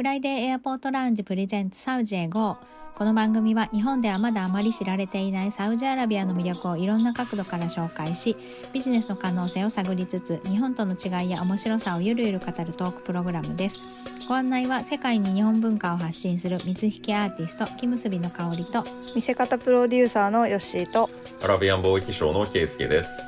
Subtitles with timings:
[0.00, 2.56] フライデーエアポートラウンジプレゼンツサウジへ GO
[2.96, 8.34] この番組は日本ではまだあまり知られていないサウジアラビアの魅力をいろんな角度から紹介し
[8.72, 13.78] ビジネスの可能性を探りつつ日本との違いや面白さをゆるゆる語るトークプログラムです
[14.26, 18.82] ご案内は世界に日本文化を発信する水引アーティスト木結びの香りと
[19.14, 21.10] 見せ方プロデューサーのヨッシーと
[21.44, 23.20] アラビアン貿易商のケイスケです。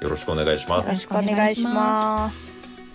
[0.00, 1.00] よろしくお願いしまよろす。
[1.00, 2.51] しくお願いします。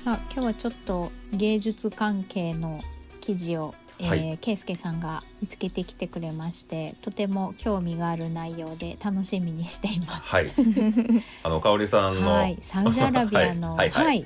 [0.07, 2.79] さあ今日はちょっと芸術関係の
[3.19, 4.37] 記事を、えーはい。
[4.39, 10.29] ケイスケさんが見つけてきてくれましてとても興味がある内容で楽しみにしています。
[10.29, 10.51] はい。
[11.43, 13.89] あの香織さんの、はい、サウジアラビアの、 はい。
[13.89, 14.05] はい。
[14.05, 14.25] はい。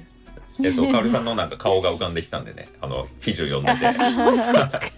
[0.64, 3.74] えっと香織さんのなんか顔が浮かんできたんでね、あの記事を読んで。
[4.78, 4.94] て、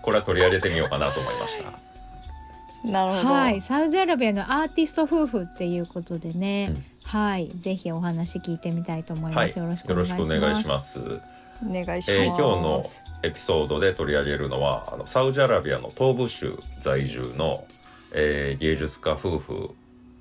[0.00, 1.89] これは取り上げてみようかなと思いました。
[2.84, 3.34] なるほど。
[3.34, 9.58] はい、サウジアラビアのアーティスト夫婦っていうことでね、うんはい、ぜひお話聞いてみたいと思いはい、ます。
[9.58, 10.32] よろしくおよろし願いします。
[10.32, 11.00] くお願いします。
[11.62, 12.12] お願いします。
[12.12, 12.84] えー今日の
[13.22, 17.66] エピソードで取り上げるのはあのサウジアラビアの東部州在住の、
[18.12, 19.70] えー芸術家夫婦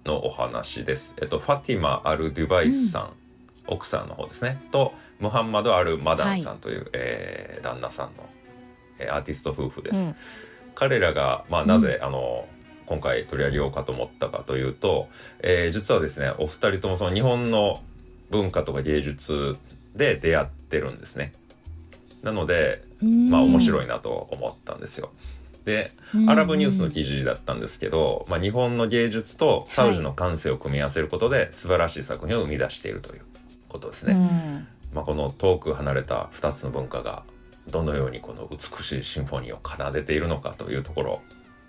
[0.06, 1.14] のお話です。
[1.22, 3.14] えっとファティマ・アル・デュバイスさん、
[3.68, 8.28] 奥さんの方ですねとムハンマド・アル・マダンさんという、えー旦那さんの、
[9.00, 9.98] えーアーティスト夫婦です。
[9.98, 10.16] うん
[10.80, 12.48] 彼らが、まあ、なぜ、あの
[12.86, 15.10] 今回取り上げようかと思ったかというと、
[15.42, 17.84] えー実はですねお二人ともその日本の
[18.32, 19.58] 文化とか芸術
[19.94, 21.34] で出会ってるんですね。
[22.24, 23.86] なので、まあ面白い。
[23.86, 25.12] いなと思ったんですよ。
[25.66, 25.92] で
[26.28, 33.26] アラブニュースの記事だったんですけど、まあ、日本の芸術とサウジの感性を組み合わせることで素晴らしい作品を生み出しているという
[33.68, 34.14] ことですね。
[34.14, 37.24] うんまあ、この遠く離れた2つの文化が
[37.70, 41.22] どのようにこの美しいシンフォニーを奏でているのかというところ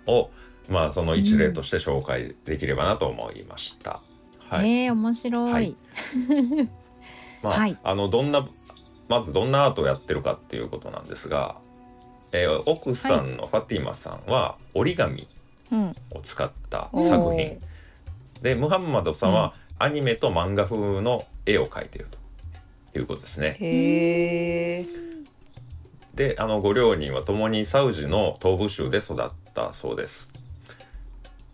[0.07, 0.29] を、
[0.69, 4.01] まあ、その一例として紹介できればなと思いました。
[4.49, 5.51] はいえー、面白い。
[5.51, 5.75] はい
[7.43, 8.47] まあはいあのどんな
[9.07, 11.55] まずどんなアートをやってるかっていうことなんですが、
[12.31, 15.27] えー奥さんのファティマさんは折り紙
[15.71, 15.95] うん。
[16.11, 17.59] を使ったお作ー品
[18.41, 22.07] でムハンマドさんはアニメと漫画風の絵を描いている
[22.91, 23.57] ということですね。
[23.59, 25.10] へえ。
[26.15, 30.29] であのご両人は共にサウジの東部州で育ったそうです。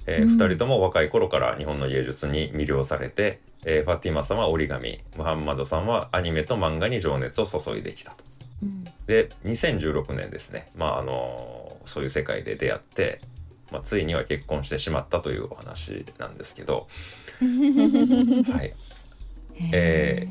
[0.08, 0.30] えーうん。
[0.36, 8.24] 2人とも若い頃から日本の芸術に魅了されて、えーファティマさんは折り紙ムハンマドさんはアニメと漫画に情熱を注いできたと。
[8.64, 8.84] うん。
[9.06, 13.22] で2016年ですね、まああのそういう世界で出会って、
[13.72, 16.88] まあ、ついには結婚してしまったというお話なんですけど、
[18.52, 18.74] はい、
[19.72, 20.28] え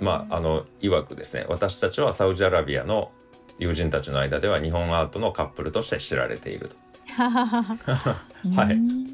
[0.00, 3.12] まああの曰くですね私たちはサウジアラビアの
[3.60, 6.76] 友人たちの間では日本アートのカップルとして知られていると。
[7.14, 8.18] は
[8.68, 8.74] い。
[8.74, 9.06] うん。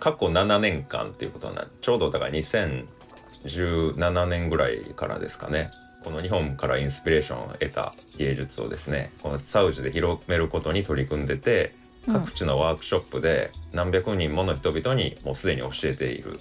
[0.00, 5.70] 過去7年間っていうことになるちょうどだから2017年ぐらいからですかね。
[6.02, 11.74] この日本からインスピレーションを得た芸術をですねこのサウジで広めることに取り組んでて
[12.06, 12.14] うん。
[12.14, 16.40] 各地のワークショップで何百人もの人々にもうすでに教えている、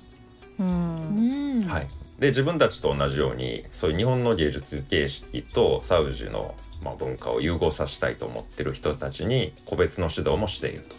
[0.59, 1.87] はい、
[2.19, 10.95] で自分たちと同じようにそういう日本の芸術形式とサウジの、まあ、文化を融合させたいと思ってる人たちに個別の指導もしていると。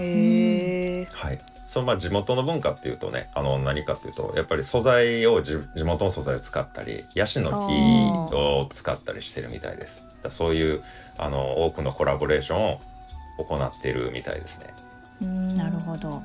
[0.00, 1.08] へえ。
[1.10, 10.02] はい、そのまあ地元の文化っていうとねあの何かっていうとやっぱり素材を地地元の素材を使ったりヤシの木を使ったりしてるみたいです。
[10.22, 10.82] だそういう
[11.18, 12.80] あの多くのコラボレーションを
[13.38, 14.74] 行っているみたいですね。
[15.54, 16.22] なるほど。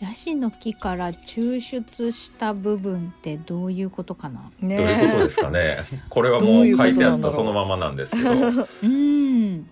[0.00, 4.50] ヤシの木から抽出した部分ってどういうことかな？
[4.60, 5.78] ねどういうことですかね？
[6.08, 9.68] これはもう書いてあったそのままなんですけど、うん。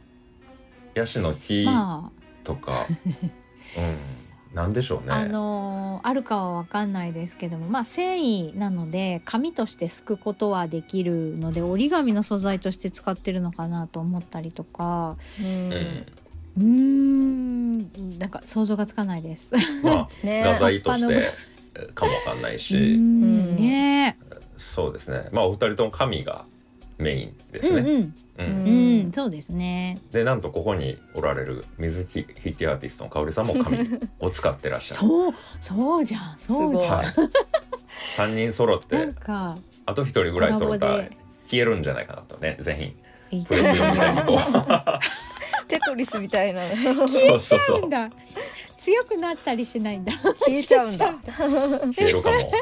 [0.94, 2.10] ヤシの木ま
[2.42, 2.86] とか、
[4.50, 5.12] うん、なんでしょうね。
[5.12, 15.16] あ、あのーあるかはわかんないですけども、まあ繊維なので紙としてすくことはできるので折り紙の素材として使ってるのかなと思ったりとか。
[15.40, 16.06] うんうん、
[16.58, 17.78] うーん、
[18.18, 19.52] なんか想像がつかないです。
[19.82, 24.18] まあね画材とし葉てかもわかんないうし、んね。
[24.56, 25.28] そうですね。
[25.32, 26.46] まあお二人とも紙が
[26.98, 28.12] メインですね。
[28.38, 29.12] うんうん。
[29.12, 29.98] そうですね。
[30.12, 32.00] でなんとここにおられる水
[32.44, 33.78] 引きアーティストの香織さんも紙
[34.20, 35.00] を使ってらっしゃる。
[35.00, 36.90] そう、そうじゃん、そうじゃん。
[36.96, 37.06] はい。
[38.06, 41.04] 三人揃っなんてか、あと一人ぐらい揃ったら
[41.44, 42.80] 消えるんじゃないかなとね全
[43.30, 45.35] 員いプレス読みたいにこう
[45.66, 46.62] テトリスみたいな
[46.94, 48.16] のそうそうそうなんだ。
[48.78, 50.12] 強くなったりしないんだ。
[50.12, 51.14] 消えちゃうんだ。
[51.26, 52.52] 消えるかも。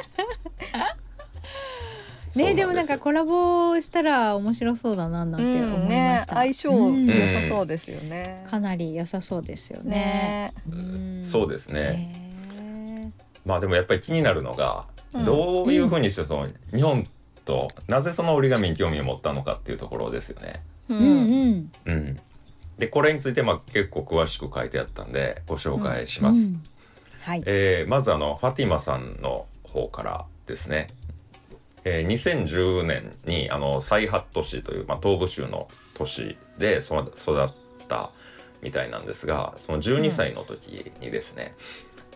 [2.36, 6.34] ね、でもなんかコラボしたら面白そうだななんて思いまうんねした。
[6.34, 8.44] 相性うん良さそうですよね。
[8.50, 10.52] かなり良さそうですよね。
[10.66, 10.72] ね。
[10.72, 10.74] う
[11.20, 12.10] んそうですね。
[12.60, 13.12] へ
[13.44, 17.06] まあでもやっぱり気になるのが、うんどういうふうにしてその日本
[17.44, 20.60] となぜその折り紙に興味を持ったのかっていうところですよね。
[20.88, 22.16] ううんうんうん、
[22.78, 26.48] でこれについてまあ結構詳しく書いてあったんでご紹介します。
[26.48, 26.62] うん
[27.20, 30.88] はいえーまずあのファティマさんの方からですね、
[31.84, 37.48] えー2010年にあのサイハット市という、まあ、東部州の都市でそ育っ
[37.88, 38.10] た
[38.60, 41.54] みたいなんですがその12歳の時にですね、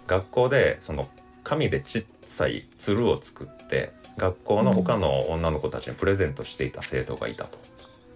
[0.07, 1.09] 学校でその
[1.43, 7.59] 紙でちっさい鶴を作って学校の他の女の子たちにプレゼントしていた生徒がいたと。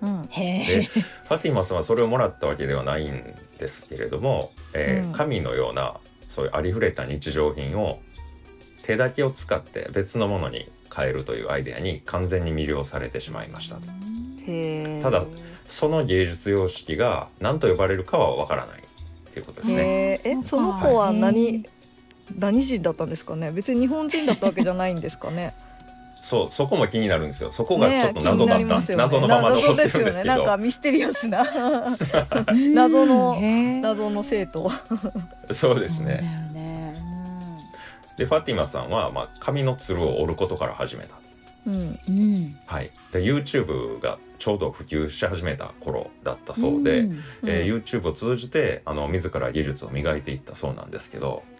[0.02, 0.22] うん。
[0.22, 3.22] でへえファティマさんはそれをもらったわけではないん
[3.58, 5.12] ですけれども、えーうん。
[5.12, 5.94] 紙のような
[6.28, 7.98] そういうありふれた日常品を
[8.82, 13.82] 手だけを使って別のものに変えるというアイデアに完全に魅了されてしまいましたと。
[15.02, 15.24] ただ
[15.68, 18.80] その芸術様式が何と呼ばれるかはわからない。
[18.80, 19.76] っていうことですね。
[19.76, 21.62] へええその子はへ何え
[22.38, 23.50] 何人だったんですかね？
[23.50, 25.54] 別に日本人だったわけじゃないんですかね？
[26.22, 27.50] そうそこも気になるんですよ。
[27.50, 28.96] そこがちょっとね謎だった、ね。
[28.96, 31.44] 謎のまま残ってるんですけ謎ですよねなんどかミステリアスな。
[32.72, 33.40] 謎の
[33.82, 34.70] 謎の生徒。
[35.50, 36.50] そうですね。
[36.52, 36.94] ね。
[38.16, 41.16] でファティマさんは、まあ、紙の鶴を折ることから始めた。
[41.66, 41.74] うん。
[41.74, 41.98] うん。
[42.08, 47.18] うんはい、で YouTube がちょうど普及し始めた頃だったそうで、ん。
[47.44, 51.51] えー YouTube を通じてあの自ら技術を磨いていったそうなんですけど、うん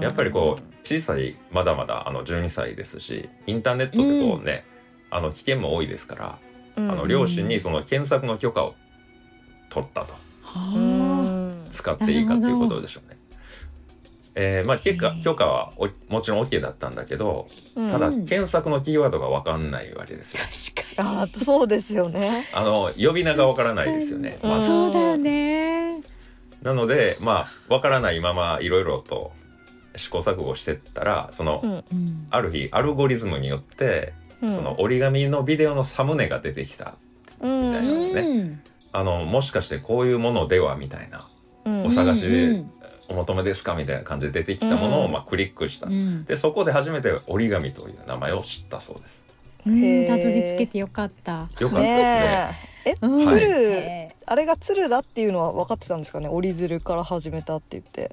[0.00, 4.64] やっぱりこう小さいまだまだあの12歳ですしインターネットってこうね、
[5.10, 6.38] あの危険も多いですから、
[6.76, 6.90] うん。
[6.90, 8.74] あの両親にその検索の許可を
[9.70, 10.14] 取ったと。
[11.70, 13.18] 使っていいかっていうことでしょうね。
[14.38, 17.88] えーまあ、許可許可はおもちろん OK だったんだけどうん。
[17.88, 20.40] ただうん検索のキーワードが分かんないわけですよ。
[20.74, 21.20] 確かに。
[21.20, 22.46] あーそうですよね。
[22.52, 24.38] あの呼び名が分からないですよね。
[24.42, 24.50] うん。
[24.50, 26.02] まずそうだよね。
[26.62, 29.32] なのでまあ分からないままいろいろと
[29.96, 31.70] 試行錯誤してったらその、うん。
[31.72, 34.12] うんある日アルゴリズムによって、
[34.42, 34.52] うん。
[34.52, 36.94] その折り紙のビデオのサムネが出てきた
[37.40, 38.20] うんみたいなですね。
[38.20, 38.60] うん。
[38.92, 41.28] あのもしかしてこういうものではみたいな
[41.64, 41.86] うん。
[41.86, 42.70] お探しでうん。
[43.08, 43.76] お求めですか？
[43.76, 45.12] みたいな感じで出てきたものを、うん。
[45.12, 46.24] まあ、クリックした、うん。
[46.24, 49.24] でそこで初めて折り紙という名前を知ったそうです。
[49.62, 51.48] たどり着けてよかった。
[51.60, 51.80] よかったですね。
[51.80, 52.94] ねえ。
[52.96, 56.28] 鶴、へあれが鶴だっていうのは分かってたんですかね？
[56.28, 58.10] 折り鶴から始めたって言って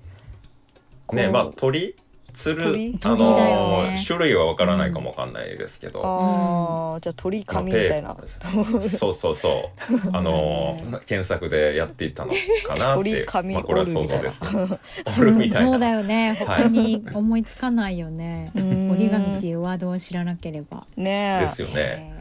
[1.11, 1.95] ねまあ鳥
[2.33, 2.99] 鶴鳥？
[3.03, 4.03] あのね。
[4.05, 8.17] 種類は分からないかもわかんないですけど、あーじゃあ鳥紙みたいな。
[8.81, 9.71] そうそうそ
[10.05, 10.09] う。
[10.11, 12.33] あの検索でやっていったの
[12.65, 13.11] かなって。
[13.11, 14.79] 鳥紙まあ、これは想像ですけど
[15.19, 15.69] 折るみたいな。
[15.69, 16.29] そうだよね。
[16.47, 16.63] はい。
[16.63, 18.51] 他に思いつかないよね。
[18.55, 18.91] うん。
[18.91, 20.87] 折り紙っていうワードを知らなければ。
[20.97, 21.41] ねえ。
[21.41, 22.13] ですよね。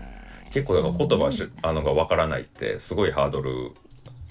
[0.51, 3.73] 結構だから言葉しあのがわからないってすごいハードル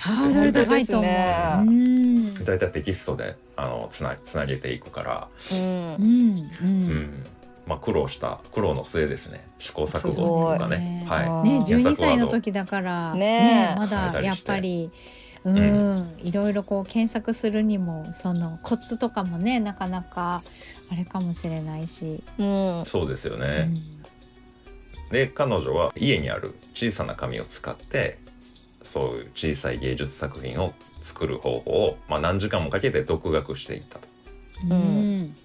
[0.02, 1.66] ハードル高いと思う。
[1.66, 2.34] ん。
[2.44, 5.60] だいたいテキストであのつなつなげていくから、うん。
[5.60, 6.40] うん。
[6.40, 6.88] ううん。
[6.98, 7.24] ん
[7.68, 9.48] まあ、苦労した苦労の末ですね。
[9.60, 11.04] 試行錯誤とかね。
[11.06, 11.20] すごい。
[11.20, 11.96] はね検12索ワード。
[11.96, 13.74] 歳の時だからね。
[13.76, 14.90] えまだやっぱり
[15.44, 16.16] うん。
[16.24, 20.42] いろいろこう検索するにもそのコツとかもねなかなか
[20.92, 22.82] あれかもしれないし、うん。
[22.82, 23.78] いそうですようね、ん。
[25.12, 28.18] で彼女は家にある小さな紙を使って
[28.84, 34.08] そういう小さい芸術作品を作る方法を、まあ、何時間もかけて独学していったと。
[34.70, 35.36] うん。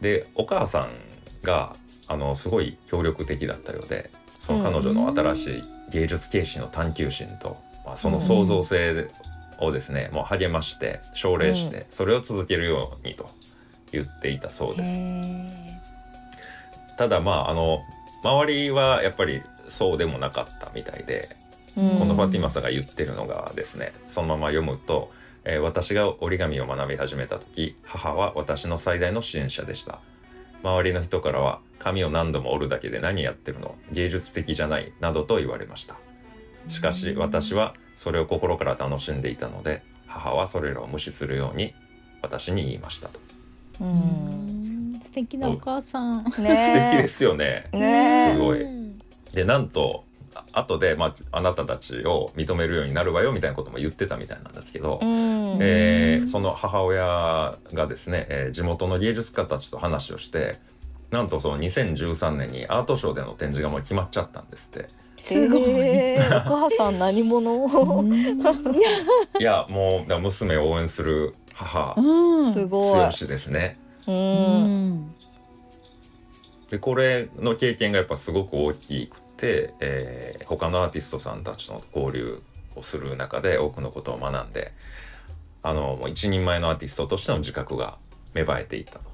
[0.00, 0.90] でお母さん
[1.42, 1.74] が
[2.06, 9.10] あのすごい協力的だったようでその彼女の新しい芸術形式の探求心と、まあ、その創造性
[9.60, 13.28] をですね、もう励まして奨励して、それを続けるようにと
[13.90, 14.90] 言っていたそうです。
[14.92, 15.80] へ
[16.96, 17.80] ただまああの
[18.22, 25.10] 周りはやっぱりそうでもなかったみたいで、うんこのファティマさんが言ってるのがですねそのまま読むと、
[25.44, 30.00] えー私が折り紙を学び始めた時母は私の最大の支援者でした。
[30.62, 33.76] 周りの人からは紙を何度も折るだけで何やってるの？
[33.92, 35.94] 芸術的じゃないなどと言われました。
[36.68, 41.74] しかし私はそれを心から楽しんでいたので母はそれらを無視するように
[42.22, 43.20] 私に言いましたと。
[43.80, 44.96] うん。
[44.96, 45.00] ん。
[45.00, 46.24] 素敵なお母さん。
[46.30, 47.68] 素敵ねですよね。
[47.72, 48.62] ねすごい。
[48.62, 48.78] うん
[49.32, 50.07] でなんとあ
[50.52, 55.58] 後で、まあ、あなたたちを認めるようになるわよみたいなことも言ってたみたいなんですけど、うん。
[55.60, 60.58] えーその母親がですね、えー地元の芸術家たちと話をして
[61.10, 64.88] なんとその2013年にアートショーでの展示がもう決まっちゃったんですって。
[65.24, 65.62] すごい。
[65.62, 68.12] へーお母さん何者うん。
[68.12, 68.42] い
[69.40, 72.52] やもう娘を応援する母うん。
[72.52, 73.78] すごい強しですね。
[76.70, 82.42] でこれの経験がやっぱすごく大きくて、えー他のアーティストさんたちの交流
[82.74, 84.72] をする中で多くのことを学んで
[85.62, 87.98] あのもう一人前のアーティストとしての自覚が
[88.32, 89.10] 芽生えていったと。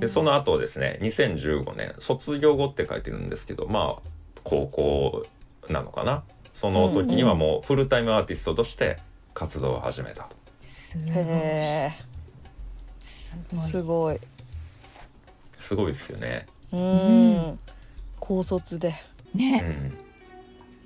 [0.00, 4.08] でその後ですね2015年卒業後って書いてるんですけどまあ
[4.42, 5.24] 高校
[5.70, 6.24] なのかな。
[6.54, 8.96] その時にはもうフルタイムアーティストとして
[9.32, 10.36] 活動を始めたと。
[10.60, 11.08] すごい。
[11.08, 11.92] へえ
[15.58, 15.86] すごい。
[15.92, 16.46] ですよね。
[16.72, 17.36] ううん。
[17.52, 17.58] ん
[18.26, 18.94] 高卒で。
[19.34, 19.92] うね、ん、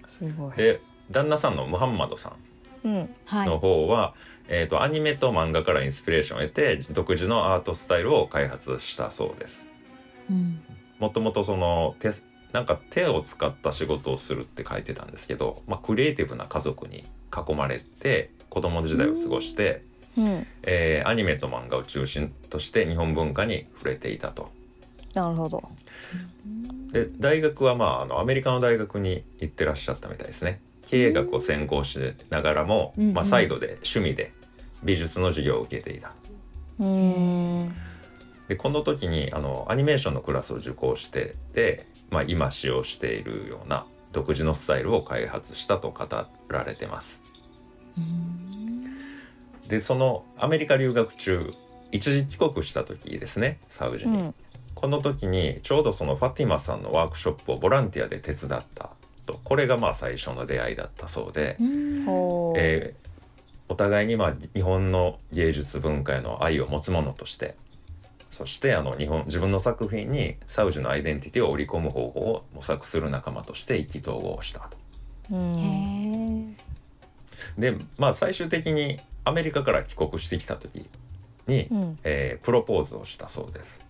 [0.07, 0.57] すごい。
[0.57, 2.31] で旦那さんのムハンマドさ
[2.85, 3.15] んうん。
[3.27, 3.49] はい。
[3.49, 4.15] の方は、
[4.49, 9.69] えー、とアニメと漫画からインスピレーションを得て独自のアートスタイルを開発したそうです。
[10.29, 10.61] うん。
[10.99, 12.11] もともとその手
[12.53, 19.85] なんか手を使った仕事をするって書いてたんですけど、まあ、クリエイティブな家族に囲まれて子供時代を過ごして、
[20.17, 20.47] うん。
[20.65, 24.51] えーアニメと漫画を中心として日本文化に触れていたと。
[25.15, 25.63] なるほど
[26.93, 30.61] で大学はまああのアメリカの大学に行ってらっしゃったみたいですね。
[30.87, 31.99] 経営学を専攻し
[32.31, 34.33] ながらも、うんうんまあ、サイドで趣味で
[34.83, 36.13] 美術の授業を受けていた。
[36.81, 37.75] うん
[38.49, 46.07] でこの時にあのアニメーションのクラスを受講してて、まあ、今使用しているような独自のスタイルを開発したと語
[46.49, 47.23] られてます。
[49.69, 51.53] でそのアメリカ留学中
[51.93, 54.35] 一時帰国した時ですねサウジに、うん
[54.81, 58.91] この時にちょうどそのファティマさんのワークショップをボランティアで手伝った
[59.27, 59.41] と。
[59.43, 63.09] これがまあ最初の出会いだったそうで、えー
[63.71, 67.57] お互いにまあ日本の芸術文化への愛を持つ者として。
[68.31, 74.77] そしてあの日本自分の作品にサウジのアイデンティティを織り込む方法を模索する仲間として意気投合したと。
[77.59, 80.87] でまあ最終的にアメリカから帰国してきた時
[81.49, 81.97] に、うん。
[82.05, 83.85] えープロポーズをしたそうです。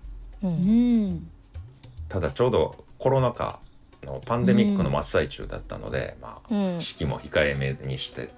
[2.08, 3.58] ただちょうどコロナ禍
[4.04, 6.80] のパンデミックの真っ最中だったので、まあうん。
[6.80, 8.30] 式も控えめにして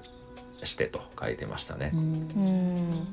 [0.65, 1.91] してと書いてましたね。
[1.95, 3.05] うん。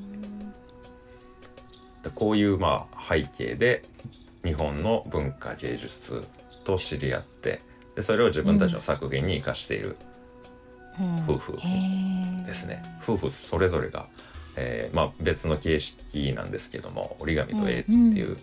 [2.02, 3.84] でこういうまあ背景で
[4.44, 6.26] 日本の文化芸術
[6.64, 7.60] と知り合って
[7.96, 9.96] でそれを自分たちの作品に生かしている
[11.26, 11.58] 夫婦
[12.46, 12.82] ですね。
[13.02, 14.08] 夫婦それぞれが、
[14.56, 18.36] えーまあ、別の形式なんですけども折り紙と絵っていう、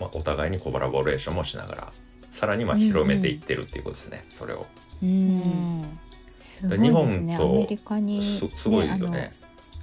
[0.00, 1.92] まあ、お互いにコラボレーションもしながら
[2.30, 4.66] さらにまあ広めていってるっていうことですね、それを。
[5.02, 5.38] ううん。
[5.38, 5.98] ん
[6.38, 8.22] すごいですね日本とアメリカに。
[8.22, 9.32] すすごいよね。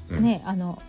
[0.09, 0.81] あのねあの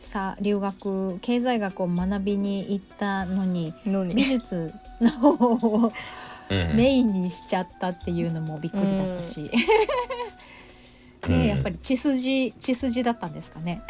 [0.00, 3.74] さ留学経済学を学びに行ったのに
[4.14, 5.92] 美術の方を
[6.50, 6.76] うんうん。
[6.76, 9.50] メインにしちゃったっていうのもびっくりだったし、
[11.28, 11.40] うん。
[11.40, 13.82] ねやっぱり血筋血筋だったんですかね。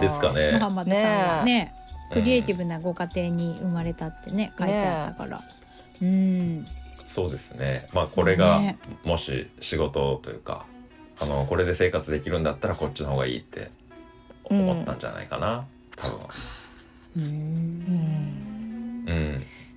[0.00, 0.52] ですかね。
[0.54, 1.74] ムハンマドさんはね
[2.12, 5.42] クリエイティブ、ブなご家庭に生まれたってね書いてあったから。
[6.02, 6.66] うん。
[7.04, 7.88] そうですね。
[7.92, 10.66] まあこれがねもし仕事というか
[11.20, 13.70] あのこれで生活できるんだったらこっちの方がいいって
[14.44, 15.64] 思ったんじゃないかな、
[15.96, 16.18] 多分。
[17.16, 19.04] うん。
[19.08, 19.32] うん。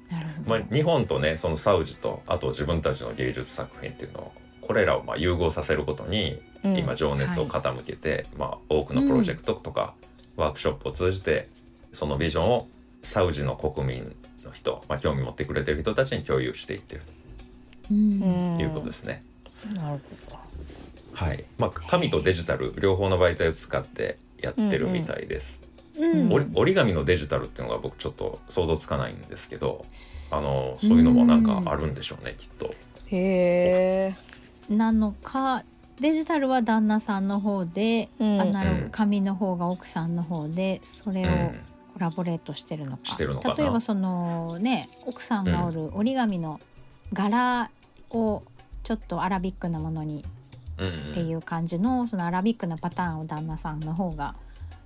[0.09, 0.49] なるほど。
[0.49, 4.31] まあ、日本とねそのサウジとあと自分たちの芸術作品っていうのを
[4.61, 6.77] これらをまあ融合させることにうん。
[6.77, 9.93] 今情熱を傾けて、まあ、多くのプロジェクトとか
[10.35, 11.49] ワークショップを通じて
[11.97, 12.67] そのビジョンを
[13.01, 17.01] サウジの国民の人、まあ、興味持ってくれてる人たちに共有していってる
[17.89, 18.19] うん。
[18.57, 19.23] ということですね。
[19.73, 19.99] なる
[20.29, 20.37] ほ
[21.13, 21.43] はい。
[21.57, 25.63] まあ、紙とデジタル両方の媒体を使ってやってるみたいです。
[25.97, 26.31] うん。
[26.31, 29.83] 折り折り紙のデジタルっていうのが僕ちょっと想像つかないんですけど
[30.29, 32.67] あのそういうのもなんかあるんでしょうね、きっと。
[32.67, 32.73] ど
[33.07, 34.13] へ
[34.69, 34.73] え。
[34.73, 35.63] なのか
[35.99, 38.39] デジタルは旦那さんの方で、うん。
[38.41, 38.81] アナロうん。
[38.83, 41.59] グ紙の方が奥さんの方でそれをうん
[41.97, 43.55] コラボレートしてるのか,、してるのかな。
[43.55, 46.59] 例えばそのね奥さんがおる折り紙の
[47.11, 47.71] 柄
[48.11, 48.43] を
[48.83, 50.23] ちょっとアラビックなものに
[50.77, 54.35] うんっていう感じのそのアラビックなパターンを旦那さんの方が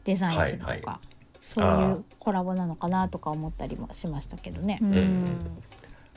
[0.06, 1.00] デザインするとか、はいは
[1.42, 4.80] そういうコラボなのかなとか思ったりもしましたけどね。
[4.82, 5.26] うん。
[5.26, 5.40] ん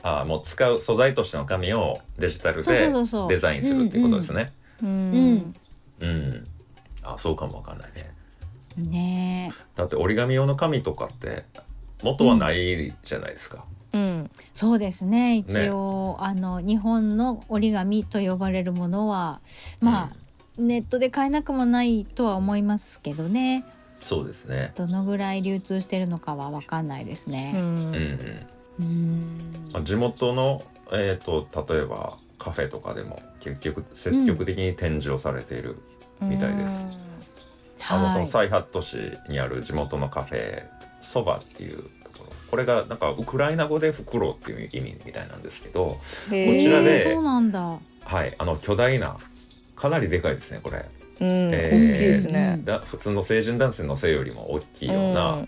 [0.03, 3.29] ああもう使う素材としての紙をデジタルそうそうでそうそう。
[3.29, 4.53] デザインするっていうことですね。
[4.83, 5.55] ううんん。
[5.99, 6.43] うん、
[7.01, 8.14] あそうかもわかんないね。
[8.81, 9.51] ね。
[9.53, 11.45] えだって折り紙用の紙とかって
[12.03, 13.65] 元はないじゃないですか。
[13.93, 14.31] うん。
[14.53, 15.37] そうですね。
[15.37, 19.39] 一応、あの日本の折り紙と呼ばれるものは
[19.81, 20.15] まあ、
[20.57, 23.63] ネットで買えなくもないとは思いますけどね。
[23.99, 24.73] そうですね。
[24.75, 27.53] どのぐらい流通してるのかは分かんないですうね。
[27.55, 27.61] うん。
[27.61, 28.47] うんん。
[28.79, 29.69] うん。
[29.73, 35.77] まあ、地元の、えー、と例えばカフェとかでも結局積極的に展示をされている、
[36.21, 36.85] みたいです
[37.89, 38.25] あのそのはい。
[38.27, 38.97] サイハット市
[39.29, 40.63] にある地元のカフェ
[41.01, 41.83] そばっていうと
[42.19, 42.33] ころ。
[42.49, 45.99] これがなんかウクライナ語で袋っていう意味みたいなんですけど
[46.31, 47.59] へこちらでえーそうなんだ。
[48.03, 49.17] はいあの巨大な
[49.75, 50.77] かなりでかいですねこれ。
[50.77, 51.51] うん。
[51.53, 52.59] えー大きいですね。
[52.63, 55.47] だ普通の成人男性の背よりも大きいような、うん。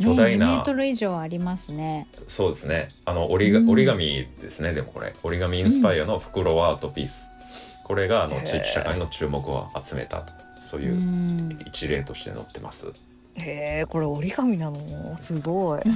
[0.00, 2.06] 巨大なね、2メートル以上ありますね。
[2.26, 2.88] そうですね。
[3.04, 3.70] あの折りがうん。
[3.70, 5.14] 折り紙ですねでもこれ。
[5.22, 7.30] 折り紙インスパイアの袋アートピース。
[7.84, 10.32] これがあの地域社会の注目を集めたと
[10.74, 11.58] そうういうん。
[11.66, 12.86] 一例として載ってます。
[13.36, 15.16] へえこれ折り紙なの？
[15.20, 15.80] すごい。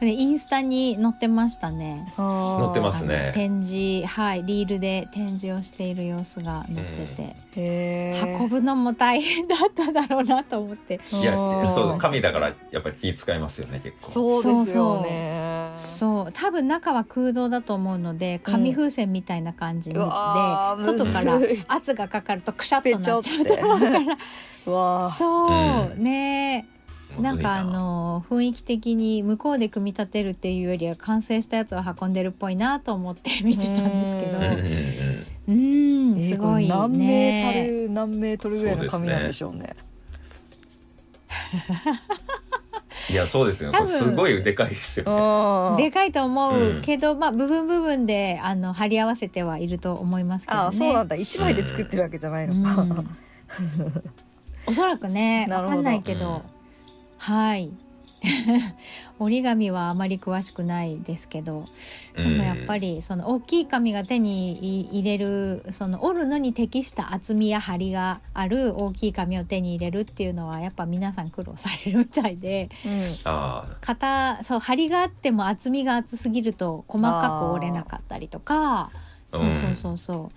[0.00, 2.12] でインスタに載ってましたね。
[2.16, 2.26] 載
[2.58, 8.36] 載ってますあねの展示はいリールで展示をしている様子が載ってて、へえ。
[8.40, 10.94] 運ぶのも大変だっただろうなと思って。
[10.94, 14.10] いやそう紙だからやっぱり気使いますよね結構。
[14.10, 24.16] そうですよねそう多分中は空洞だと思うので紙風船みたいな感じに、うわーで外から圧がかかるとくしゃっとなっちゃうと思うから。
[25.10, 26.66] そう、うね
[27.18, 27.32] な。
[27.34, 35.52] んかあの雰囲気的に向こうで組み立てるっていうよりは完成したやつを運んでるっぽいなと思って見てたんですけど。
[35.52, 36.30] うん。
[36.30, 37.66] すごいこれ何メーね。
[37.66, 39.74] トル何メートルぐらいの紙なんでしょうね
[43.12, 43.72] いやそうですよ。
[43.86, 45.12] すごいでかいですよね。
[45.12, 50.66] あでかいと思うんうけど、まあ部分部分であの貼り合わせてはいると思いますけどね。
[50.68, 51.16] あそうなんだ。
[51.16, 53.06] 一枚で作ってるわけじゃないのか、うん。
[54.66, 55.76] おそらくねなるほど。
[55.76, 56.42] わかんないけど、うん。
[57.18, 57.70] はい
[59.18, 61.64] 折り紙はあまり詳しくないですけど
[62.16, 72.68] でもやっぱりその大きい紙が手に入れるその折るのに適した厚みや張りがある大きい紙を手に入れるっていうのはやっぱ皆さん苦労されるみたいで
[73.24, 78.90] あ型そう張りがあっても厚みが厚すぎると細かく折れなかったりとか
[79.32, 80.28] そうそうそうそう、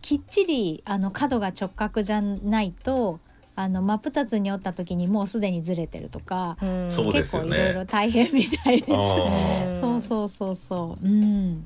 [0.00, 3.20] きっちりあの角が直角じゃないと
[3.54, 8.90] あの真っ二つに折った時にもうすでにずれてるとか、うんそうですよね結構いろいろ大変みたいです。
[8.90, 11.06] そうそうそうそう。
[11.06, 11.64] うん。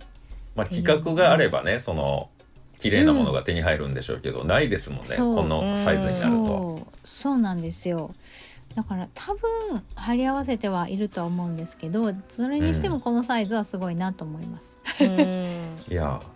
[0.54, 2.30] まあ企画があればねその
[2.78, 6.46] 綺麗なものが手に入るんでしょうけど、ないですもんねそうこのサイズになると。
[6.46, 8.14] そうそうなんですよ。
[8.74, 14.78] だから多分貼り合わせてはいるとは思うんですけどそれにしてもこのサイズはすごいなと思います。
[15.00, 15.14] うん
[15.88, 16.35] いやうん。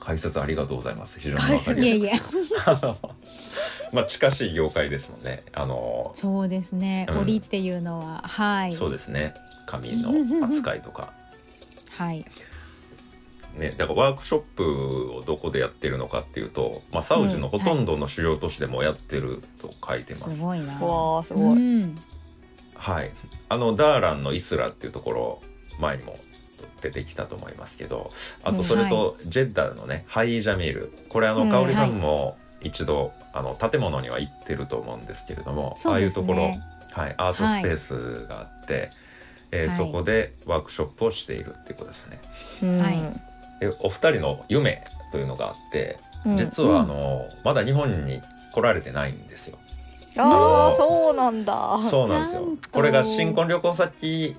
[0.00, 1.18] 解説ありがとうございます。
[1.18, 2.44] 非常にわかいりややすいい
[2.84, 2.96] や
[3.92, 7.06] まあ近しい業界ですもんねあの、そうですね。
[7.10, 7.18] うん。
[7.20, 8.72] 折っていうのははい。
[8.72, 9.34] そうですね。
[9.66, 11.12] 紙の扱いとか。
[11.96, 12.24] はい。
[13.56, 20.36] ねだからワークショップをどこでやってるのかっていうと、まあ、サウジのほとんどの主要都市でもやってると書いてます。
[20.36, 20.74] すごいな。
[20.74, 21.98] わあすうごい、ん。
[22.74, 23.10] はい、
[23.48, 25.42] あのダーランのイスラっていうところ
[25.80, 26.18] 前にも
[26.86, 28.10] 出てきたと思いますけど
[28.44, 30.92] あとそれとジェッダのね、ハイジャミール。
[31.08, 36.62] これあうんの香織さんも一度、あの建物には行ってると思うんですけれども、ああいうところ、ね。
[36.92, 38.90] はい、アートスペースがあって、
[39.50, 42.20] えそこでワークショップをしているっていうことですね。
[42.62, 43.00] うんはい。
[43.60, 48.20] でお二人の夢というのがあってうん実はあの、まだ日本に
[48.52, 49.58] 来られてないんですよ。
[50.18, 51.78] ああそうなんだ。
[51.82, 52.46] そうなんですよ。
[52.72, 54.36] これが新婚旅行先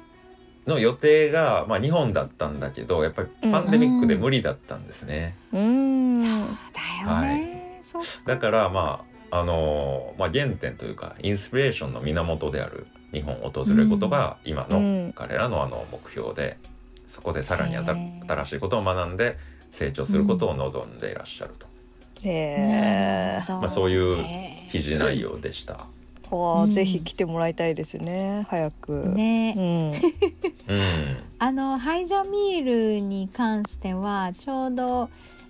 [0.68, 6.22] の予定が、まあ、日本だったんだけどやっぱりパンデミックで無理だったんですね、うん。
[6.22, 6.48] そう
[7.06, 7.82] だよね。
[7.84, 15.14] そうだからまああのまあ、原点というかインスピレーションの源である日本を訪れることが今のうん。
[15.14, 16.58] 彼らのあの目標で
[17.08, 19.38] そこでさらに新しいことを学んで
[19.72, 21.68] 成長することを望んでいらっしゃると、
[22.24, 24.66] へえままあ、そういうね。
[24.70, 25.88] 記事内容でした。
[26.32, 28.46] うんぜひ来てもらいたいですね。
[28.50, 29.54] 早く、ね。
[29.58, 29.94] うん。
[30.76, 31.18] うん。
[31.40, 35.10] あのハイジャミールに関してはちょうど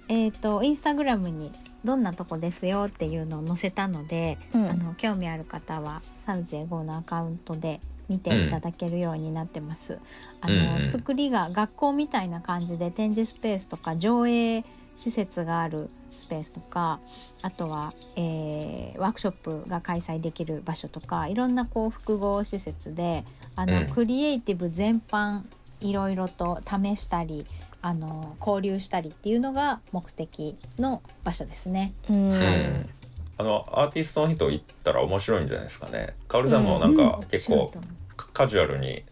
[0.10, 1.52] えっ、とインスタグラムに
[1.84, 4.70] どんなとこですよっていうのを載せたので、うん。
[4.70, 10.00] あの興味ある方はサウジエゴのアカウントで見ていただけるようになってます。
[10.42, 10.90] あの、うんうん。
[10.90, 14.64] 作りが学校みたいな感じで展示スペースとか上映
[14.98, 17.00] 施設があるスペースとか
[17.44, 23.24] あとは、えーワークショップが開催できる場所とかいろんなこう複合施設で
[23.56, 23.88] あの、うん。
[23.88, 25.44] クリエイティブ全般
[25.82, 27.46] いろいろと試したり
[27.82, 31.94] あの交流したりっていうのが目的の場所ですね。
[32.10, 32.32] うん。
[32.32, 32.90] うん。
[33.38, 36.16] あのアーティストの人行ったら面白いんじゃないですかね。
[36.28, 37.28] かおりさんもなんかうん。
[37.28, 37.72] 結構
[38.16, 39.04] カカジュアルに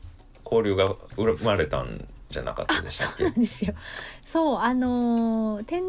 [0.43, 3.23] 交流が生まれたんじゃなかったでしたっけ？
[3.23, 3.73] なんですよ。
[4.21, 5.87] そうあのー、てん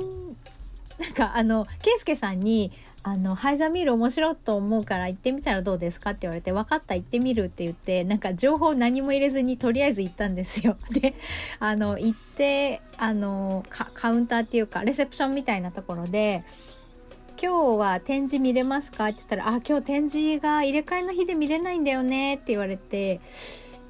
[0.99, 2.72] なんかあのケイスケさんに
[3.03, 10.77] あのハイジャミール面白いと思うから行ってみたらどうですかって言われて分かった行ってみるって言ってなんか情報何も入れずにとりあえず行ったんですよ。
[10.90, 11.14] で
[11.61, 16.44] あの行ってあのカカウンターっていうかレセプションみたいなところで。
[17.38, 19.05] 今日は展示見れますか？
[19.05, 23.20] って言ったら「あ今日展示が入れ替えの日で見れないんだよね」って言われて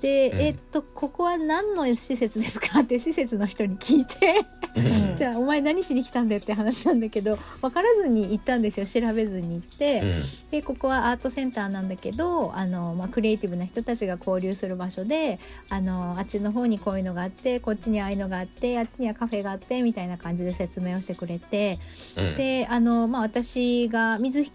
[0.01, 0.41] で、うん。
[0.41, 2.81] えっとここは何の施設ですか？
[2.81, 4.45] って施設の人に聞いて。
[4.77, 5.17] うん。
[5.17, 10.23] じゃあお前何しに来たんだよって話なんだけど分からずに行ったんですよ調べずに行って、うん。
[10.51, 15.39] でここはアートセンターなんだけどあの、まあ、クリエイティブな人たちが交流する場所で
[15.71, 21.79] あのあっちの方にこういうのがあってこっちにああいうのがあってあっちにはカフェがあってみたいな感じで説明をしてくれて。
[22.17, 22.37] うん。
[22.37, 24.51] であの、まあ、私が水引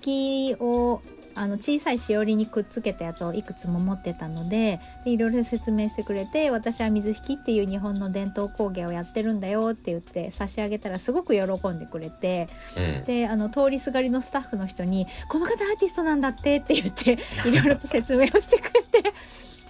[0.56, 1.02] きを
[1.36, 19.14] あの小さいしおりにくっつけたやつをいくつも持ってたのででいろいろ説明してくれて私は水引きっていう日本の伝統工芸をやってるんだよって言って差し上げたらすごく喜んでくれてうんであの通りすがりのスタッフの人に「この方アーティストなんだって」って言っていろいろと説明をしてくれて。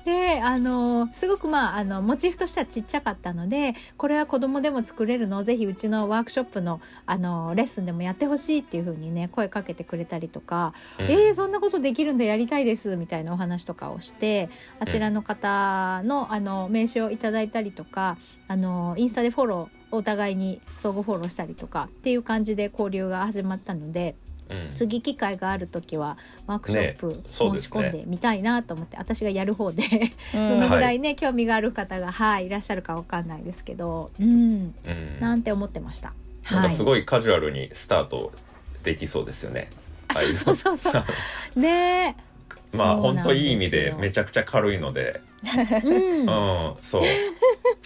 [0.06, 11.06] であのすごくまああのモチーフとしてはちっちゃかったのでこれは子供でも作れるのぜひうちのワークショップのあのレッスンでもやってほしいっていう風にね声かけてくれたりとかうん。
[11.06, 24.16] えー、そんなことできるんだやりたいですみたいなお話とかをしてあちらの方のあの名刺をいただいたりとかあのインスタでフォローお互いに相互フォローしたりとかっていう感じで交流が始まったので
[24.52, 24.76] うん。
[24.76, 29.84] 次機会がある時はワークショップ申し込んでみたいなと思って、私がやる方で
[30.34, 30.50] うん。
[30.50, 35.20] どのぐらいね、興味がある方が、はい、いらっしゃるかわかんないですけど、うん、うん。
[35.20, 36.14] なんて思ってました。
[36.52, 38.32] なんかすいごいカジュアルにスタート
[38.84, 39.70] できそうですよね。
[40.08, 40.92] あそうそうそうそ
[41.56, 41.60] う。
[41.60, 42.16] ね。
[42.74, 46.30] まあ本当いい意味でめちゃくちゃ軽いので、え、うん。
[46.70, 47.02] うん、そう。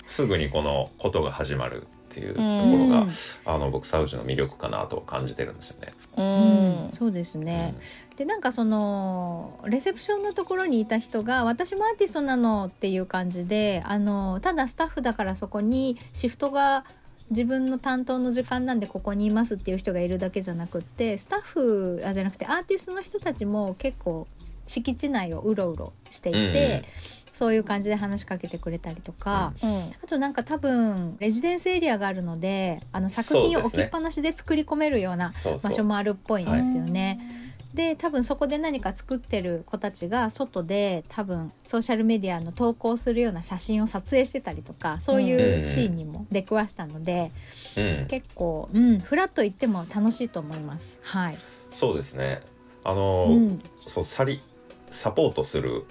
[0.07, 3.09] すぐにこのことが始まるっていうところが、うん
[3.45, 5.93] あの僕サウジの魅力かなと感じてるんですよね。
[6.17, 7.75] ううんんそうですね、
[8.15, 16.85] でなんかそのレセプションのところにいた人が「私もアーティストなの」っていう感じであのただスタッフだからそこにシフトが
[17.31, 24.27] 自分の担当の時間なんでここにいますっていう人がいるだけじゃなくってスタッフあじゃなくてアーティストの人たちも結構
[24.65, 26.85] 敷地内をうろうろしていて、
[27.35, 29.53] そういう感じで話しかけてくれたりとか。
[29.61, 37.19] うんあとなんか多分レジデンスエリアがあるのであの作品を置きっぱなしで作り込めるような場所もあるっぽいんですよね。
[37.73, 47.31] で多分そこで何か作ってる子たちが外で多分ソーシャルメディアの投稿するような写真を撮影してたりとかそういうシーンにも出くわしたので、
[47.75, 50.99] うん、結構、うん、フラッと行っても楽しいと思います。
[51.03, 51.37] はい、
[51.69, 52.41] そうですね。
[52.85, 54.39] あの、うん、そうサリ
[54.89, 55.83] サポートする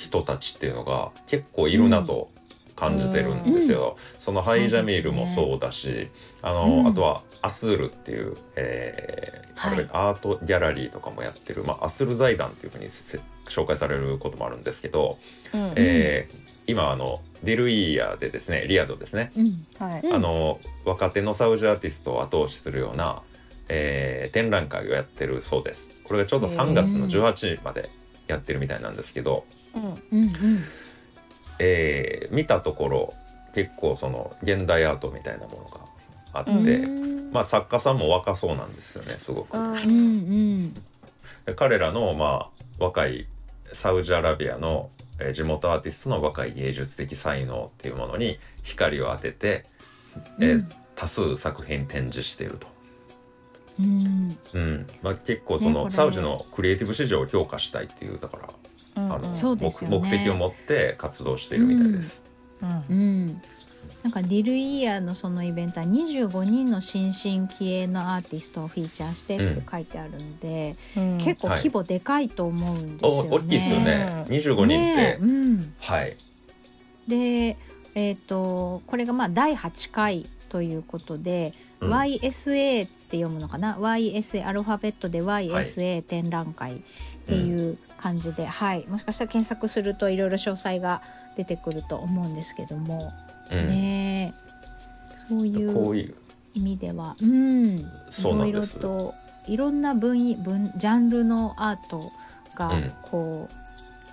[0.00, 2.30] 人たちっていうのが結構いるなと
[2.74, 3.96] 感じてるんですよ。
[4.18, 6.08] そのハイジャミールもそうだし、
[6.40, 6.86] あの、うん。
[6.86, 9.88] あとはアスールっていう、えーはい。
[9.92, 15.18] アートギャラリーとかもやってる、まあ、アスール財団っていうふうにせ紹介されることもあるんですけど、
[15.52, 15.72] うん。
[15.76, 20.00] えー今あのディルイヤーでですねリヤドですね、うん、はい。
[20.02, 20.14] うん。
[20.14, 23.20] あの若手のサウジアーティストを後押しするような、
[23.68, 25.90] えー展覧会をやってるそうです。
[26.04, 27.90] これがちょうど3月の18日まで
[28.28, 29.82] やってるみたいなんですけど、うん。
[29.82, 30.64] うん、うん、
[31.58, 33.14] えー見たところ
[33.52, 35.80] 結構その現代アートみたいなものが
[36.32, 37.32] あって、うん。
[37.32, 39.56] まあ作家さんも若そうなんですよねすごく。
[39.56, 40.74] うん、うん、
[41.44, 43.26] で彼らのまあ若い
[43.72, 49.66] サウジアラビアの、えー地元アーティストの若い芸術的才能っていうものに光を当てて、
[50.38, 50.68] えーうん。
[50.96, 52.66] 多数作品展示していると。
[53.80, 54.86] うん、うん。
[55.02, 59.98] まあ、結構その、ねこれサウジのクリエイティブ市場を評価したいっていうだから、うんあのそうですよね。
[59.98, 62.22] 目目的を持って活動しているみたいです。
[62.62, 62.84] うん。
[62.88, 63.26] うん、
[64.02, 71.18] なんかディルイヤーのそのイベントは25人の新進気鋭のアーティストをフィーチャーしてって書いてあるので、うん。
[71.18, 73.28] 結構規模でかいと思うんですよね。
[73.30, 74.24] お大きいですよね。
[74.28, 76.16] 25人って、うん、はい。
[77.08, 77.56] で、
[77.94, 81.92] えー、とこれがまあ第8回ということで、うん。
[81.92, 86.80] YSA って読むのかな？YSA アルファベットで YSA 展覧会っ
[87.26, 88.86] ていう感じで、はい。
[88.88, 91.02] もしかしたら検索するといろいろ詳細が
[91.36, 93.12] 出てくると思うんですけども、
[93.50, 93.66] うん。
[93.66, 94.34] ね。
[94.34, 94.50] え
[95.28, 96.14] そういう
[96.54, 98.78] 意味では、うん、そうなんです。
[98.78, 99.14] いろいろと
[99.46, 102.10] いろんな分野分ジャンルのアート
[102.54, 102.92] がうん。
[103.02, 103.54] こう、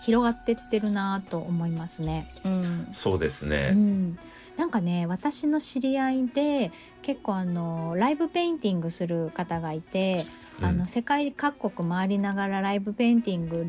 [0.02, 2.28] 広がってってるなと思いますね。
[2.44, 2.88] うん。
[2.92, 3.72] そうですうね。
[3.72, 4.18] ん、
[4.58, 6.72] なんかね私の知り合いで
[7.04, 10.26] 結構あのライブペインティングする方がいて、
[10.62, 10.80] あうん。
[10.80, 13.66] の世界各国回りながらライブペインティング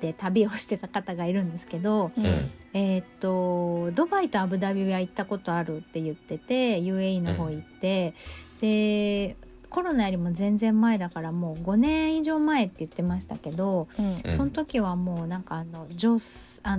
[0.00, 2.24] で旅をしてた方がいるんですけど、うん。
[2.24, 8.12] うんえーっとドバイとアブダビは行ったことあるって言ってて UAE の方行って、
[8.60, 9.36] で
[9.70, 14.16] コロナよりも全然前だからもう5年以上前って言ってましたけど、うん。
[14.24, 16.78] うんその時はもうなんかあのあ人物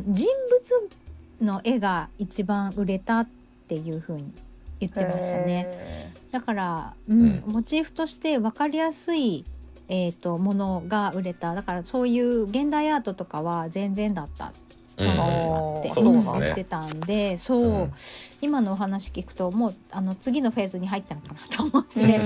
[1.42, 3.37] の絵が一番売れたって
[3.76, 4.32] いう風に
[4.80, 5.66] 言ってましたね。
[5.68, 7.44] へだから、うんうん。
[7.48, 9.46] モチーフとして分かりやすい、
[9.88, 11.56] えー、とものが売れた。
[11.56, 14.52] だからそういう現代アートとかは全然だったっ
[14.98, 17.94] チャンネルがあって、そうですね言ってたんでそう、うん。
[18.42, 22.20] 今のお話聞くともうあの次のフェーズに入ったのかなと思って、うんうん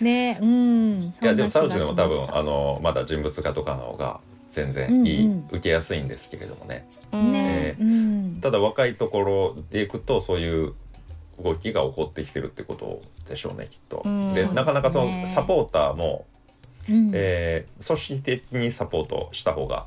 [0.00, 1.02] ねうん。
[1.02, 4.20] いやでもサウジでも多分ああのまだ人物画とかの方が
[4.54, 5.44] 全然いい、うんうん。
[5.48, 6.86] 受けやすいんですけれどもね。
[7.12, 8.38] うんね、えうん。
[8.40, 10.72] ただ若いところでいくとそういう
[11.42, 14.02] 動きが起こってきてるってことでしょうねきっと。
[14.04, 14.28] うん。
[14.28, 14.54] でね。
[14.54, 16.26] なかなかそのサポーターも、
[16.88, 17.10] うん。
[17.12, 19.86] えー組織的にサポートした方が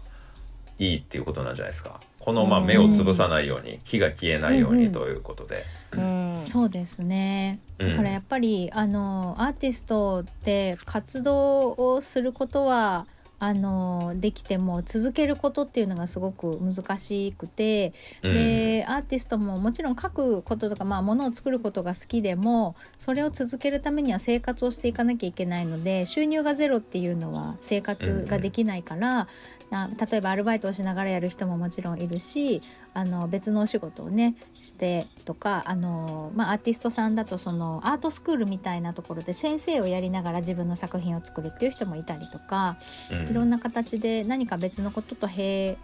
[0.80, 2.00] いいっていうことなんじゃないですか。
[2.20, 2.66] このまあうん。
[2.66, 5.64] 目をつぶさないように火が消えないようにということで。
[5.94, 6.40] うん。
[6.44, 7.60] そうですね。
[7.80, 7.92] うん。
[7.92, 13.08] だからやっぱりあのアーティストって活動をすることは
[13.40, 18.34] あのできても続けることっていうのがすごく難しくて、うん。
[18.34, 29.28] でアーティストももちろん書くこととか、まあ、ものを作ることが好きでもそれを続けるためには生活をしていかなきゃいけないので収入がゼロっていうのは生活ができないから、
[29.70, 32.62] な例えばアルバイトをしながらやる人ももちろんいるし
[32.94, 42.78] あの別のお仕事をねしてとかあの、まあ、アーティストさんだとそのアートスクールみたいなところで先生をやりながら自分の作品を作るっていう人もいたりとか。
[43.12, 45.78] うんいろんな形で何か別のことと並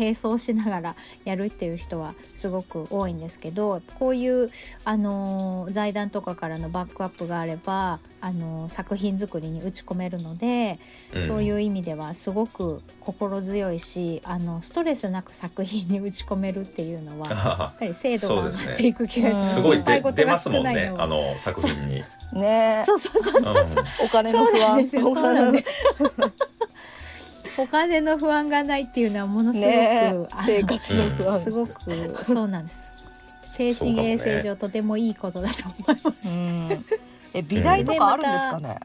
[0.00, 4.50] 並走しながらやるっていう人はすごく多いんですけどこういう、
[4.84, 10.78] あのー財団とかからのバックアップがあれば、あのー作品作りに打ち込めるので、
[11.14, 19.62] うんそういう意味ではすごく心強いしあのストレスなく作品に打ち込めるっていうのは やっあぱり精度が上がっていく気がします。
[19.62, 22.04] すごい心配事が少ますもんねないのはあの作品に。
[22.32, 25.02] ねそうそうそうそううんお金のそう不安なんですよ。
[25.02, 25.70] そうなんです。
[27.58, 32.80] お金の不安がないっていうのはものすごく、ねあ生活の不安のすごくそうなんです。
[33.50, 36.28] 精神衛生上とてもいいことだと思います。
[36.28, 36.84] うん
[37.34, 38.78] え美大とかあるんですかね？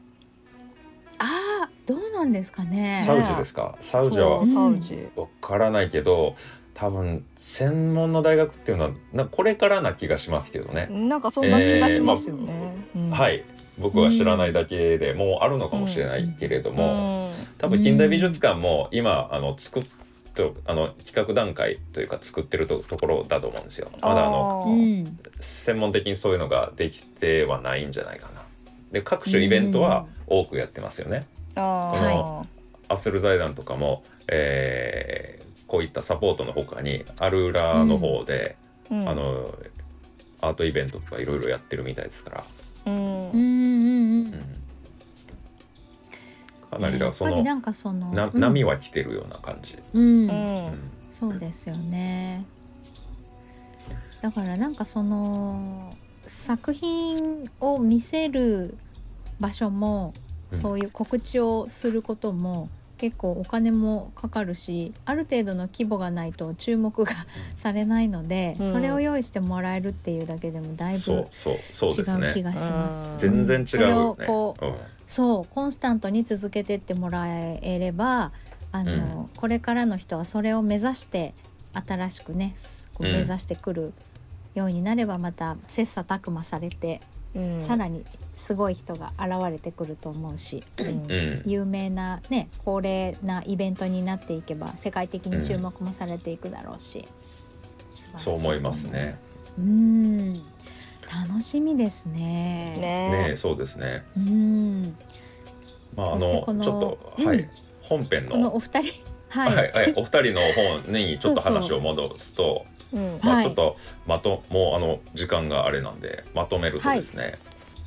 [1.18, 1.24] あ
[1.64, 3.02] あ、どうなんですかね？
[3.06, 3.76] サウジですか？
[3.80, 6.36] サウジはそうサウジわからないけど、
[6.74, 10.88] 多分専門の大学っていうのはなこれからな気がしますけどね。
[10.90, 13.42] なんかそんな気がしますよね、うんはい。
[13.78, 19.84] 僕は知らないだけでもうあるのかもしれないけれども、多分近代美術館も今あの作っ
[20.34, 23.88] とあの企画段階というか作ってるとところだと思うんですよ。
[24.00, 24.78] まだあの
[25.40, 28.42] 専門的にそういうのができてはないんじゃないかな。
[28.92, 31.26] で各種イベントは多くやってますよね。
[31.54, 31.64] あー。
[31.64, 32.46] は
[32.88, 38.56] アッセル財団とかも、えーこういったサポートのほかにアルーラの方で、
[38.88, 39.08] うん。
[39.08, 39.52] あの
[40.40, 42.44] アートイベントとかいろいろやってるみたいですから、
[42.86, 43.45] うんうん、うん、うん。
[46.76, 49.76] かなりだからその、やっぱりなんかそのなうん波は来てるような感じ。
[49.94, 50.78] うんう、うんん
[51.10, 52.44] そうですよね。
[54.22, 55.94] だからなんかその
[56.26, 58.76] 作品を見せる
[59.40, 67.12] 場所も、うんそういう告知をすることも結構お金もかかるしある程度の規模がないと注目が
[67.58, 72.28] されないので、うんそれを用意してもらえるっていうだけでもだいぶ違そうそうそうですね。
[72.28, 73.26] う気がします。
[73.26, 74.26] うん全然違うそれをよね。
[74.26, 74.74] こううん
[75.06, 78.32] そうコンスタントに続けてってもらえれば
[78.72, 81.34] あの、これからの人はそれを目指して
[81.72, 82.54] 新しくね
[82.94, 83.12] こううん。
[83.12, 83.92] 目指してくる
[84.54, 87.00] ようになればまた切磋琢磨されて、
[87.34, 87.60] うん。
[87.60, 88.04] さらに
[88.36, 90.88] すごい人が現れてくると思うしうん。
[90.88, 91.42] うん。
[91.46, 97.06] 有名なね恒例なイベントになっていけば世界的に注目もされていくだろうし、
[97.94, 99.54] 素晴らしそう思いますねす。
[99.56, 100.42] うん
[101.28, 102.76] 楽しみですね。
[102.78, 103.28] ね。
[103.30, 104.04] ねそうですね。
[104.16, 104.96] うん。
[105.96, 107.26] まああのちょっと、うん。
[107.26, 107.48] はい。
[107.82, 108.94] 本編このお二人。
[109.28, 110.40] は、はいい、はい、お二人の
[110.84, 113.18] 本にちょっと話を戻すとうん。
[113.22, 113.44] まあ、はい。
[113.44, 117.34] ちょっとまともうあの時間があれなんでまとめるとですね、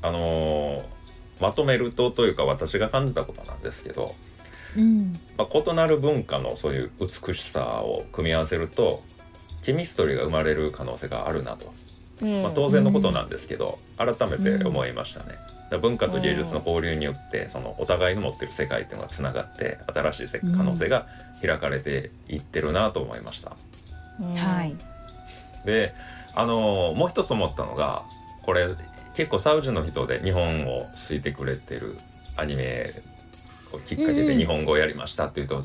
[0.02, 1.00] あのー
[1.40, 4.14] まとめるとというか私が感じたことなんですけど、
[4.78, 5.20] うん。
[5.38, 9.02] まあ、異なる文化のそういう美しさを組み合わせると
[9.64, 11.89] ケミストリーが生まれる可能性があるなと、うん
[12.22, 15.28] まあ、当然のことなんですけど、改めて思いましたね。
[15.28, 15.40] だか
[15.72, 21.06] ら文化と芸術の交流によってそのお互いの持ってる世界っていうのがつながって新しいせ可能性が
[21.42, 23.56] 開かれていってるなと思いました。
[24.20, 24.36] うん。
[24.36, 24.76] はい。
[25.66, 25.94] で
[26.36, 28.04] あのもう一つ思ったのが
[28.44, 28.68] これ
[29.14, 31.98] 結構サウジの人で日本を好いてくれてる
[32.36, 32.94] アニメ
[33.74, 35.64] をきっかけで日本語をやりましたっていうと、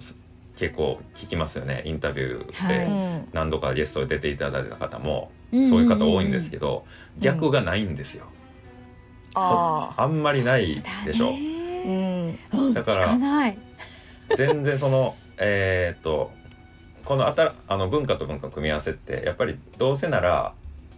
[0.57, 1.83] 結構聞きますよね。
[1.85, 2.79] インタビューはい。
[2.79, 5.69] でうん何度かゲストで出ていただいた方もうん。
[5.69, 6.85] そういう方多いんですけど、
[7.19, 8.27] 逆がないんですよ、
[9.35, 11.29] ああんまりないでしょ。
[11.29, 12.75] あううん。
[12.75, 13.19] だから
[14.37, 16.33] 全然そのえーっと
[17.05, 20.55] このあたあの文化と文化の組み合わせってやっぱりどうせなら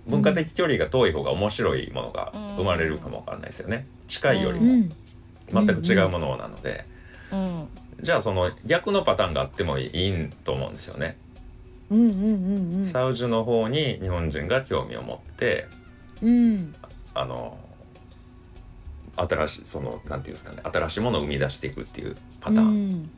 [0.06, 3.86] 文化的距離が遠い方が面白いものが生まれるかもわからないですよね。
[4.06, 4.72] 近いよりも。
[4.72, 4.92] うん。
[5.52, 6.84] 全く違うものなので、
[7.32, 7.68] うん
[8.00, 11.16] じゃあその逆のパターンがあってもいいと思うんですよね。
[11.90, 12.86] うんうんうんうん。
[12.86, 15.66] サウジの方に日本人が興味を持って
[16.22, 16.74] うん。
[17.14, 17.58] あの
[19.16, 23.10] 新しいそのなんていうんですかね新しいものを生み出していくっていうパターン、うん。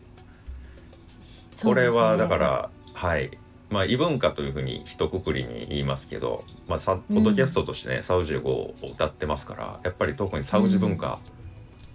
[1.62, 3.30] これはだから、はい。
[3.70, 11.18] まあ異文化というふうに一括りに言いますけど、まあ、サポッドキャストとしてね、サウジ語を歌ってますからやっぱり特にサウジ文化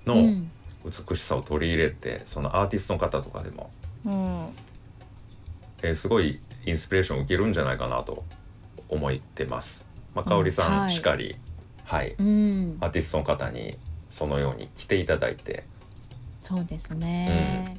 [0.06, 0.52] のうん
[0.86, 3.72] 美しさを取り入れて、そのアーティストの方とかでも、
[4.06, 4.48] うん。
[5.82, 8.24] えーすごいインスピレーションを受けるんじゃないかなと
[8.90, 9.86] 思ってます。
[10.16, 10.92] まあ、香織さんはい。
[10.92, 11.36] しかり、
[11.84, 12.78] はい、うん。
[12.80, 13.78] アーティストの方に
[14.10, 15.66] そのように来ていただいて、
[16.40, 17.78] そうですね、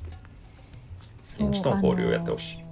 [1.20, 2.64] そう現地との交流をやってほしい。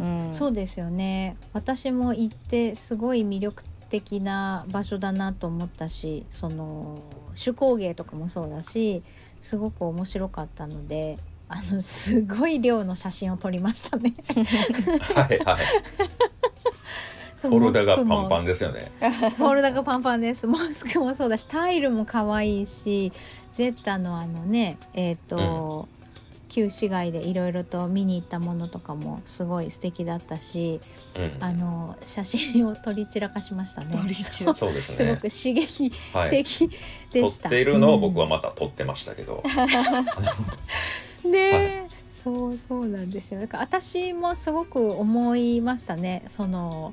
[0.00, 0.32] うん。
[0.32, 1.36] そうですよね。
[1.52, 6.98] 私も行ってすごい魅力的な場所だなと思ったしその
[7.36, 9.02] 手工芸とかもそうだし
[9.42, 14.14] すごく面白かったのであのすごい量の写真を撮りましたね。
[15.14, 15.64] はいはい、
[17.42, 18.90] フォルダがパンパンですよね。
[19.36, 20.46] フォルダがパンパンです。
[20.46, 23.12] モスクもそうだし、タイルも可愛いし、
[23.52, 25.88] ジェッタのあのね、えっ、と、
[26.52, 30.80] 旧市街でいろいろと見に行ったものとかもすごい素敵だったし、
[31.16, 33.96] うん、あの写真を撮り散らかしましたね。
[33.96, 35.16] 撮り散らそうですすごね。
[35.16, 36.30] く刺激はい。
[36.30, 36.68] 的
[37.10, 37.48] で撮した。
[37.48, 39.42] っているのを僕はうんまた撮ってましたけど、
[41.24, 41.88] ねえ、
[42.22, 43.40] そうそうなんですよ。
[43.40, 46.22] だから私もすごく思いましたね。
[46.28, 46.92] その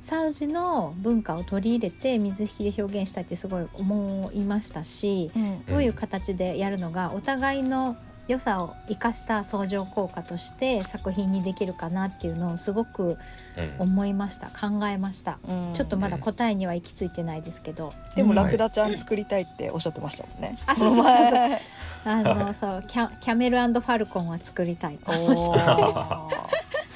[0.00, 7.96] サウジの文化を取り入れて水引で表現したいってすごい思いましたし、うんどういう形でやるのがお互いの
[8.30, 13.18] 良さを生かした相乗効果として作品にできるかなっていうのをすごく
[13.56, 14.46] うん、思いました。
[14.46, 15.72] 考えました、うん。
[15.72, 17.92] ちょっとまだ答えには行き着いてないですけど。
[18.14, 18.36] でもうん。
[18.36, 20.56] ラクダちゃん作りたいっておっしゃってましたもんね。
[20.66, 21.14] あそうそうそうそう。
[21.24, 21.62] 前
[22.04, 25.12] あのそうキャキャメルファルコンは作りたいと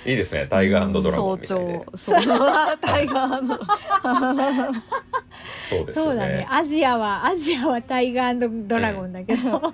[0.06, 0.46] いいですね。
[0.48, 1.86] タイガードラゴン早みたいで。
[1.92, 3.58] 朝、そう タイガーの
[5.68, 6.38] そうですよそうだね。
[6.38, 6.46] ね。
[6.50, 9.72] アジアはアジアはタイガードラゴンだけど、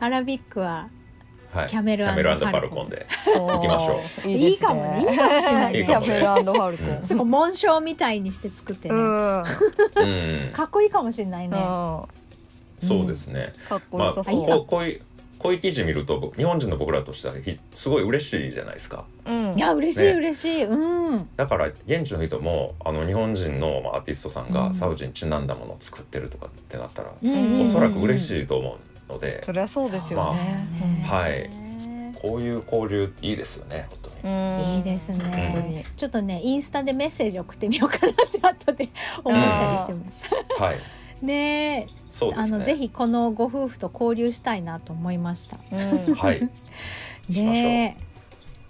[0.00, 0.88] アラビックは
[1.52, 1.68] はい。
[1.68, 2.50] キャメルフファルコン。
[2.50, 3.06] ァルコンで。
[3.34, 3.96] 行きましょう。
[3.96, 5.12] いいですねいいかもねい。
[5.12, 7.04] いかもしれないキャメルファルコン。
[7.04, 8.94] すごい紋章みたいにして作ってね、
[10.52, 11.56] かっこいいかもしれないね、
[12.78, 13.54] そうですね。
[13.68, 14.46] かっこまあ、よさそう。
[14.46, 15.02] こうこういう
[15.38, 19.04] こういう記事見ると僕日本人の僕らとしてはひすごい嬉しいじゃないですか。
[19.24, 19.54] うん。
[19.56, 20.12] いや嬉しいね。
[20.12, 21.28] 嬉しい、うん。
[21.36, 24.52] だから現地の人もあの日本人のまあアーティストさんうん。
[24.52, 31.04] がサウジにちなんだものを作ってるとかってなったら、うんおそらく嬉いしいと思うので、そりゃそうですよね。
[31.04, 31.68] はい
[32.20, 34.16] こういう交流いいですよね本当に。
[34.24, 35.84] うんいいです本当にね。
[35.96, 38.88] ちょっとねインスタでメッセージ送ってみようかなって後で
[39.22, 40.60] 思ったりしてます。
[40.60, 40.78] はい。
[41.22, 42.56] ねえ、そうですね。
[42.56, 45.58] あのぜひこのご夫婦と交流したいなと思いました。
[45.72, 46.38] うんはい。
[47.30, 48.08] しましょうねえ